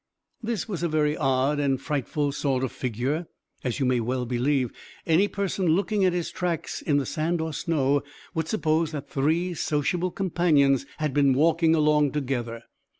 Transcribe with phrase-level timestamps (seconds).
[0.41, 3.27] This was a very odd and frightful sort of figure,
[3.63, 4.71] as you may well believe.
[5.05, 8.01] Any person, looking at his tracks in the sand or snow,
[8.33, 12.63] would suppose that three sociable companions had been walking along together.